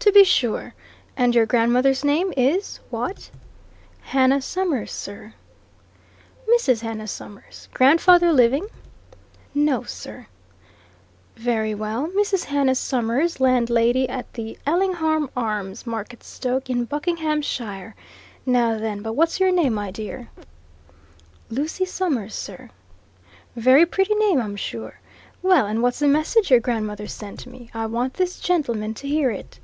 "To 0.00 0.12
be 0.12 0.24
sure. 0.24 0.74
And 1.14 1.34
your 1.34 1.44
grandmother's 1.44 2.02
name 2.06 2.32
is 2.34 2.80
what?" 2.88 3.30
"Hannah 4.00 4.40
Summers, 4.40 4.90
sir." 4.90 5.34
"Mrs. 6.48 6.80
Hannah 6.80 7.06
Summers. 7.06 7.68
Grandfather 7.74 8.32
living?" 8.32 8.66
"No, 9.54 9.82
sir." 9.82 10.26
"Very 11.36 11.74
well 11.74 12.08
Mrs. 12.08 12.44
Hannah 12.44 12.74
Summers, 12.76 13.40
landlady 13.40 14.08
at 14.08 14.32
the 14.32 14.56
Ellingham 14.64 15.28
Arms, 15.36 15.84
Marketstoke, 15.86 16.70
in 16.70 16.86
Buckinghamshire. 16.86 17.94
Now 18.46 18.78
then 18.78 19.02
but 19.02 19.12
what's 19.12 19.38
your 19.38 19.52
name, 19.52 19.74
my 19.74 19.90
dear?" 19.90 20.30
"Lucy 21.50 21.84
Summers, 21.84 22.34
sir." 22.34 22.70
"Very 23.54 23.84
pretty 23.84 24.14
name, 24.14 24.40
I'm 24.40 24.56
sure! 24.56 24.98
Well, 25.42 25.66
and 25.66 25.82
what's 25.82 25.98
the 25.98 26.08
message 26.08 26.50
your 26.50 26.60
grandmother 26.60 27.06
sent 27.06 27.46
me? 27.46 27.68
I 27.74 27.84
want 27.84 28.14
this 28.14 28.40
gentleman 28.40 28.94
to 28.94 29.06
hear 29.06 29.30
it." 29.30 29.60